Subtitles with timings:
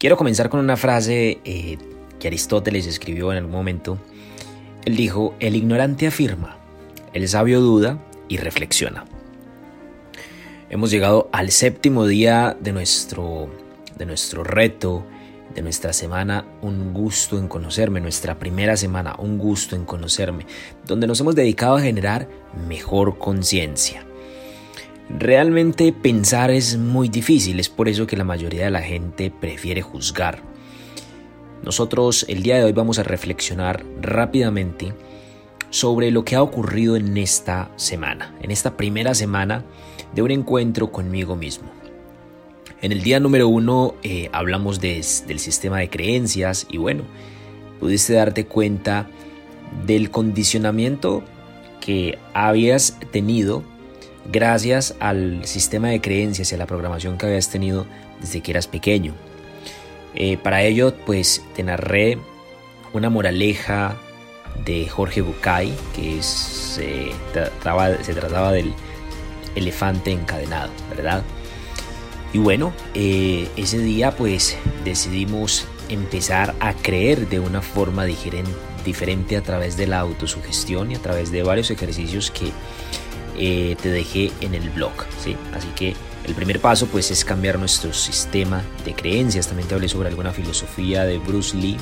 [0.00, 1.76] Quiero comenzar con una frase eh,
[2.18, 3.98] que Aristóteles escribió en algún momento.
[4.86, 6.56] Él dijo, el ignorante afirma,
[7.12, 9.04] el sabio duda y reflexiona.
[10.70, 13.50] Hemos llegado al séptimo día de nuestro,
[13.98, 15.04] de nuestro reto,
[15.54, 20.46] de nuestra semana, un gusto en conocerme, nuestra primera semana, un gusto en conocerme,
[20.86, 22.26] donde nos hemos dedicado a generar
[22.66, 24.06] mejor conciencia.
[25.18, 29.82] Realmente pensar es muy difícil, es por eso que la mayoría de la gente prefiere
[29.82, 30.42] juzgar.
[31.62, 34.94] Nosotros el día de hoy vamos a reflexionar rápidamente
[35.68, 39.64] sobre lo que ha ocurrido en esta semana, en esta primera semana
[40.14, 41.68] de un encuentro conmigo mismo.
[42.80, 47.02] En el día número uno eh, hablamos del sistema de creencias y bueno,
[47.78, 49.10] pudiste darte cuenta
[49.86, 51.22] del condicionamiento
[51.80, 53.64] que habías tenido
[54.26, 57.86] gracias al sistema de creencias y a la programación que habías tenido
[58.20, 59.14] desde que eras pequeño.
[60.14, 62.18] Eh, para ello, pues te narré
[62.92, 63.96] una moraleja
[64.64, 66.20] de Jorge Bucay, que
[67.32, 68.72] trataba, se trataba del
[69.54, 71.22] elefante encadenado, ¿verdad?
[72.32, 79.42] Y bueno, eh, ese día pues decidimos empezar a creer de una forma diferente a
[79.42, 82.52] través de la autosugestión y a través de varios ejercicios que
[83.42, 84.92] eh, te dejé en el blog.
[85.18, 85.34] ¿sí?
[85.54, 85.94] Así que
[86.26, 89.46] el primer paso pues es cambiar nuestro sistema de creencias.
[89.46, 91.78] También te hablé sobre alguna filosofía de Bruce Lee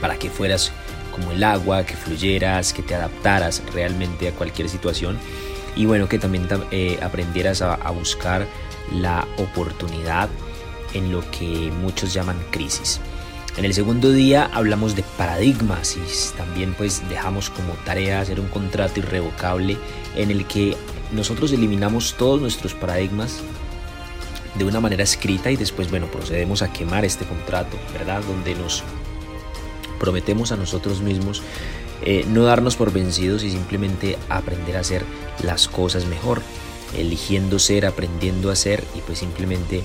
[0.00, 0.72] para que fueras
[1.12, 5.18] como el agua, que fluyeras, que te adaptaras realmente a cualquier situación
[5.76, 8.44] y bueno, que también eh, aprendieras a, a buscar
[8.92, 10.28] la oportunidad
[10.94, 13.00] en lo que muchos llaman crisis.
[13.60, 18.48] En el segundo día hablamos de paradigmas y también pues dejamos como tarea hacer un
[18.48, 19.76] contrato irrevocable
[20.16, 20.78] en el que
[21.12, 23.42] nosotros eliminamos todos nuestros paradigmas
[24.54, 28.22] de una manera escrita y después bueno procedemos a quemar este contrato, ¿verdad?
[28.26, 28.82] Donde nos
[29.98, 31.42] prometemos a nosotros mismos
[32.00, 35.04] eh, no darnos por vencidos y simplemente aprender a hacer
[35.42, 36.40] las cosas mejor,
[36.96, 39.84] eligiendo ser, aprendiendo a ser y pues simplemente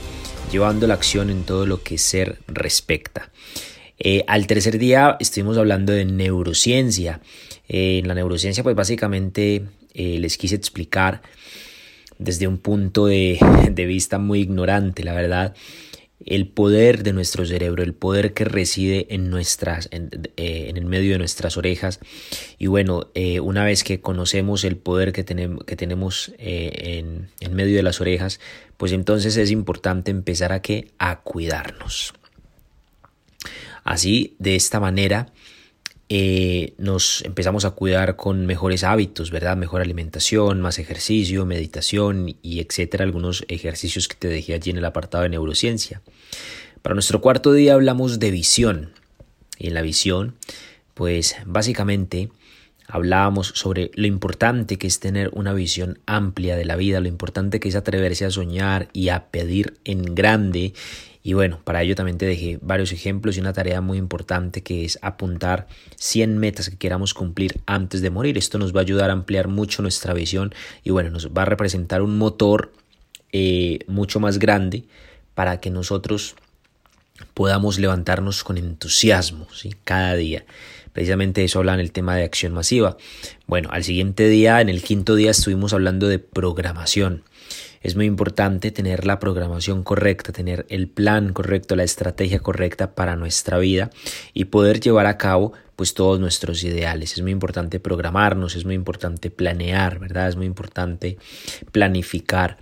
[0.52, 3.32] llevando la acción en todo lo que ser respecta.
[3.98, 7.22] Eh, al tercer día estuvimos hablando de neurociencia.
[7.68, 9.64] Eh, en la neurociencia pues básicamente
[9.94, 11.22] eh, les quise explicar
[12.18, 13.38] desde un punto de,
[13.76, 15.56] vista muy ignorante, la verdad,
[16.26, 21.20] el poder de nuestro cerebro, el poder que reside en, nuestras, en, el medio de
[21.20, 22.00] nuestras orejas.
[22.58, 27.76] Y bueno, una vez que conocemos el poder que, tenemos, que tenemos en, en medio
[27.76, 28.40] de las orejas,
[28.78, 30.62] pues entonces es importante empezar a,
[31.00, 32.14] a cuidarnos.
[33.84, 35.32] Así, de esta manera,
[36.08, 39.58] eh, nos empezamos a cuidar con mejores hábitos, ¿verdad?
[39.58, 44.86] Mejor alimentación, más ejercicio, meditación y etcétera, algunos ejercicios que te dejé allí en el
[44.86, 46.02] apartado de neurociencia.
[46.82, 48.92] Para nuestro cuarto día hablamos de visión.
[49.58, 50.36] Y en la visión,
[50.94, 52.30] pues básicamente
[52.88, 57.60] hablábamos sobre lo importante que es tener una visión amplia de la vida, lo importante
[57.60, 60.74] que es atreverse a soñar y a pedir en grande
[61.26, 64.86] y bueno, para ello también te dejé varios ejemplos y una tarea muy importante que
[64.86, 65.66] es apuntar
[65.96, 68.38] 100 metas que queramos cumplir antes de morir.
[68.38, 70.54] Esto nos va a ayudar a ampliar mucho nuestra visión
[70.84, 72.72] y bueno, nos va a representar un motor
[73.32, 74.84] eh, mucho más grande
[75.34, 76.36] para que nosotros
[77.34, 79.74] podamos levantarnos con entusiasmo ¿sí?
[79.84, 80.46] cada día.
[80.94, 82.98] Precisamente eso habla en el tema de acción masiva.
[83.48, 87.24] Bueno, al siguiente día, en el quinto día, estuvimos hablando de programación.
[87.86, 93.16] Es muy importante tener la programación correcta, tener el plan correcto, la estrategia correcta para
[93.16, 93.92] nuestra vida
[94.34, 97.14] y poder llevar a cabo pues todos nuestros ideales.
[97.14, 100.30] Es muy importante programarnos, es muy importante planear, ¿verdad?
[100.30, 101.20] Es muy importante
[101.72, 102.58] planificar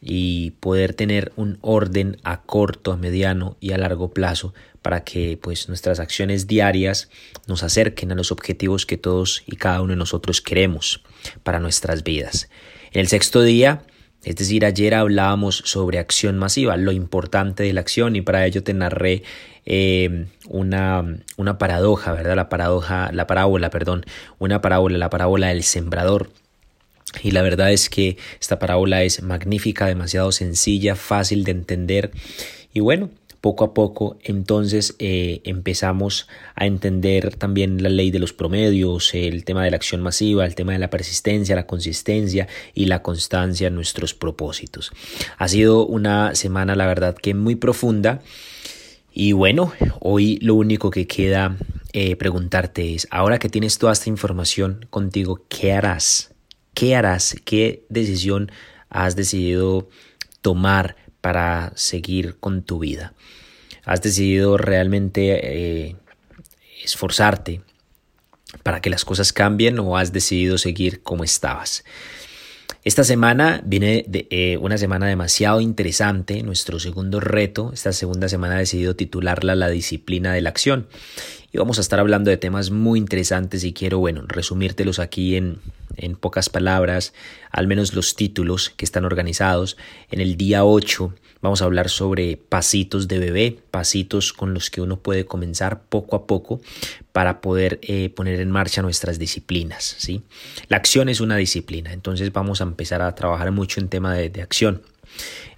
[0.00, 5.38] y poder tener un orden a corto, a mediano y a largo plazo para que
[5.40, 7.10] pues nuestras acciones diarias
[7.46, 11.00] nos acerquen a los objetivos que todos y cada uno de nosotros queremos
[11.44, 12.50] para nuestras vidas.
[12.90, 13.84] En el sexto día
[14.24, 18.62] es decir, ayer hablábamos sobre acción masiva, lo importante de la acción y para ello
[18.62, 19.22] te narré
[19.66, 21.04] eh, una,
[21.36, 22.36] una paradoja, ¿verdad?
[22.36, 24.04] La paradoja, la parábola, perdón,
[24.38, 26.30] una parábola, la parábola del sembrador.
[27.22, 32.10] Y la verdad es que esta parábola es magnífica, demasiado sencilla, fácil de entender.
[32.72, 33.10] Y bueno,
[33.44, 39.44] poco a poco entonces eh, empezamos a entender también la ley de los promedios, el
[39.44, 43.68] tema de la acción masiva, el tema de la persistencia, la consistencia y la constancia
[43.68, 44.92] en nuestros propósitos.
[45.36, 48.22] Ha sido una semana la verdad que muy profunda
[49.12, 51.58] y bueno, hoy lo único que queda
[51.92, 56.32] eh, preguntarte es, ahora que tienes toda esta información contigo, ¿qué harás?
[56.72, 57.36] ¿Qué harás?
[57.44, 58.50] ¿Qué decisión
[58.88, 59.90] has decidido
[60.40, 63.14] tomar para seguir con tu vida.
[63.86, 65.96] has decidido realmente eh,
[66.84, 67.62] esforzarte
[68.62, 71.82] para que las cosas cambien o has decidido seguir como estabas.
[72.84, 77.70] Esta semana viene de, eh, una semana demasiado interesante, nuestro segundo reto.
[77.72, 80.88] Esta segunda semana he decidido titularla La disciplina de la acción.
[81.50, 85.60] Y vamos a estar hablando de temas muy interesantes y quiero, bueno, resumírtelos aquí en,
[85.96, 87.12] en pocas palabras,
[87.50, 89.76] al menos los títulos que están organizados.
[90.10, 94.80] En el día 8 vamos a hablar sobre pasitos de bebé, pasitos con los que
[94.80, 96.60] uno puede comenzar poco a poco
[97.12, 99.96] para poder eh, poner en marcha nuestras disciplinas.
[99.98, 100.22] ¿sí?
[100.68, 104.30] La acción es una disciplina, entonces vamos a empezar a trabajar mucho en tema de,
[104.30, 104.82] de acción.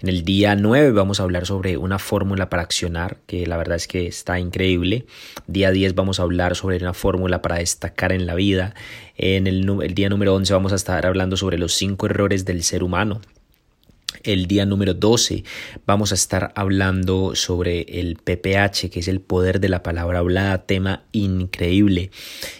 [0.00, 3.76] En el día 9 vamos a hablar sobre una fórmula para accionar, que la verdad
[3.76, 5.06] es que está increíble.
[5.46, 8.74] Día 10 vamos a hablar sobre una fórmula para destacar en la vida.
[9.16, 9.64] En el,
[9.94, 13.20] día número 11 vamos a estar hablando sobre los cinco errores del ser humano
[14.22, 15.44] el día número 12
[15.86, 20.66] vamos a estar hablando sobre el PPH, que es el poder de la palabra hablada,
[20.66, 22.10] tema increíble.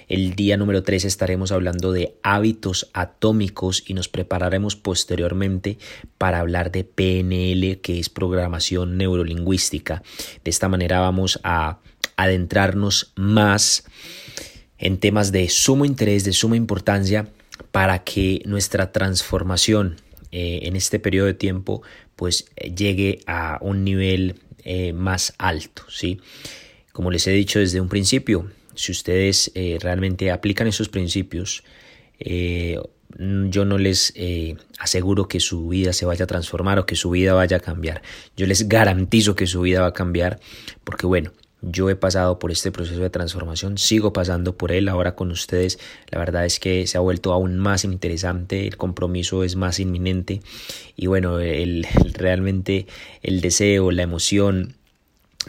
[0.08, 5.78] El día número 13 estaremos hablando de hábitos atómicos y nos prepararemos posteriormente
[6.18, 10.02] para hablar de PNL, que es programación neurolingüística.
[10.44, 11.78] De esta manera vamos a
[12.16, 13.84] adentrarnos más
[14.78, 17.28] en temas de sumo interés, de suma importancia,
[17.72, 19.96] para que nuestra transformación
[20.32, 21.82] eh, en este periodo de tiempo
[22.14, 26.20] pues eh, llegue a un nivel eh, más alto, ¿sí?
[26.92, 31.62] Como les he dicho desde un principio, si ustedes realmente aplican esos principios,
[32.18, 34.14] yo no les
[34.78, 38.00] aseguro que su vida se vaya a transformar o que su vida vaya a cambiar.
[38.34, 40.40] Yo les garantizo que su vida va a cambiar
[40.84, 41.32] porque bueno,
[41.66, 45.78] yo he pasado por este proceso de transformación, sigo pasando por él ahora con ustedes.
[46.10, 50.40] La verdad es que se ha vuelto aún más interesante, el compromiso es más inminente
[50.96, 52.86] y bueno, el, realmente
[53.22, 54.74] el deseo, la emoción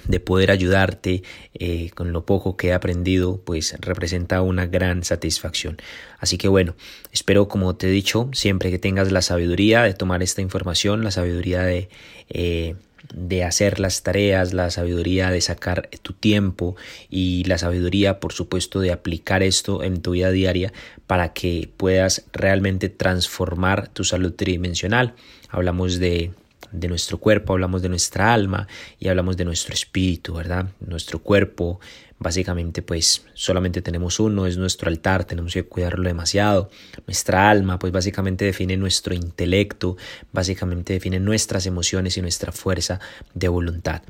[0.06, 1.24] de poder ayudarte
[1.56, 5.78] eh, con lo poco que he aprendido, pues representa una gran satisfacción.
[6.20, 6.76] Así que bueno,
[7.12, 11.12] espero como te he dicho, siempre que tengas la sabiduría de tomar esta información, la
[11.12, 11.90] sabiduría de...
[12.30, 12.76] Eh,
[13.14, 16.76] de hacer las tareas, la sabiduría de sacar tu tiempo
[17.10, 20.74] y la sabiduría, por supuesto, de aplicar esto en tu vida diaria
[21.06, 25.14] para que puedas realmente transformar tu salud tridimensional.
[25.50, 26.32] Hablamos de
[26.72, 28.68] de nuestro cuerpo, hablamos de nuestra alma
[29.00, 30.68] y hablamos de nuestro espíritu, ¿verdad?
[30.80, 31.80] Nuestro cuerpo,
[32.20, 36.70] básicamente, pues solamente tenemos uno, es nuestro altar, tenemos que cuidarlo demasiado.
[37.06, 39.98] Nuestra alma, pues básicamente define nuestro intelecto,
[40.32, 43.00] básicamente define nuestras emociones y nuestra fuerza
[43.34, 44.02] de voluntad.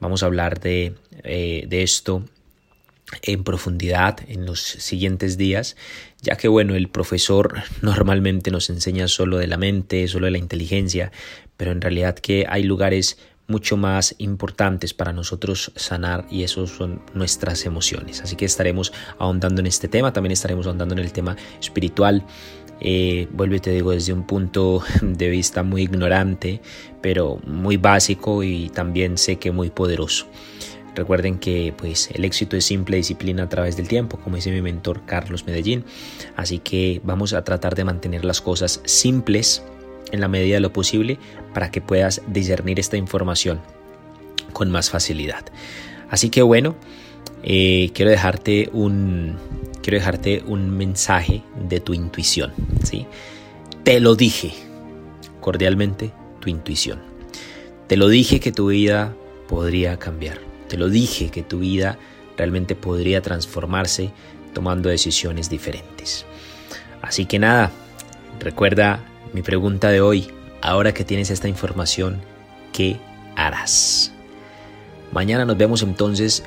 [0.00, 2.24] Vamos a hablar de, eh, de esto
[3.22, 5.76] en profundidad en los siguientes días,
[6.22, 10.38] ya que bueno, el profesor normalmente nos enseña solo de la mente, solo de la
[10.38, 11.12] inteligencia,
[11.56, 13.18] pero en realidad que hay lugares
[13.50, 18.20] mucho más importantes para nosotros sanar y esos son nuestras emociones.
[18.22, 22.24] Así que estaremos ahondando en este tema, también estaremos ahondando en el tema espiritual.
[22.80, 26.60] Eh, vuelvo y te digo desde un punto de vista muy ignorante,
[27.02, 30.26] pero muy básico y también sé que muy poderoso.
[30.94, 34.62] Recuerden que pues el éxito es simple disciplina a través del tiempo, como dice mi
[34.62, 35.84] mentor Carlos Medellín.
[36.36, 39.62] Así que vamos a tratar de mantener las cosas simples
[40.12, 41.18] en la medida de lo posible
[41.54, 43.60] para que puedas discernir esta información
[44.52, 45.44] con más facilidad.
[46.10, 46.74] Así que bueno,
[47.42, 49.36] eh, quiero dejarte un
[49.82, 52.52] quiero dejarte un mensaje de tu intuición,
[52.84, 53.06] ¿sí?
[53.84, 54.52] Te lo dije,
[55.40, 57.00] cordialmente, tu intuición.
[57.86, 59.14] Te lo dije que tu vida
[59.48, 60.49] podría cambiar.
[60.70, 61.98] Te lo dije que tu vida
[62.36, 64.12] realmente podría transformarse
[64.54, 66.24] tomando decisiones diferentes.
[67.02, 67.72] Así que nada,
[68.38, 69.00] recuerda
[69.32, 70.28] mi pregunta de hoy,
[70.62, 72.20] ahora que tienes esta información,
[72.72, 72.98] ¿qué
[73.34, 74.12] harás?
[75.10, 76.44] Mañana nos vemos entonces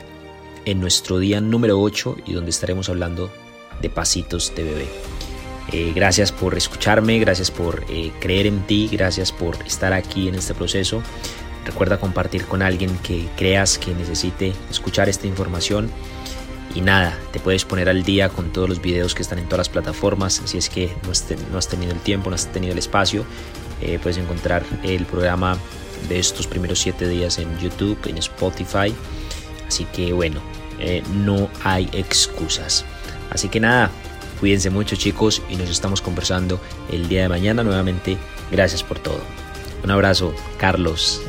[0.63, 3.29] en nuestro día número 8 y donde estaremos hablando
[3.81, 4.87] de pasitos de bebé.
[5.73, 10.35] Eh, gracias por escucharme, gracias por eh, creer en ti, gracias por estar aquí en
[10.35, 11.03] este proceso.
[11.65, 15.89] Recuerda compartir con alguien que creas que necesite escuchar esta información.
[16.75, 19.59] Y nada, te puedes poner al día con todos los videos que están en todas
[19.59, 20.41] las plataformas.
[20.45, 23.25] Si es que no has, tenido el tiempo, no has tenido el espacio,
[23.81, 25.57] eh, puedes encontrar el programa
[26.09, 28.93] de estos primeros siete días en YouTube, en Spotify.
[29.67, 30.41] Así que bueno,
[30.79, 32.85] eh, no hay excusas.
[33.29, 33.91] Así que nada,
[34.39, 36.59] cuídense mucho chicos y nos estamos conversando
[36.91, 38.17] el día de mañana nuevamente.
[38.51, 39.21] Gracias por todo.
[39.83, 41.21] Un abrazo, Carlos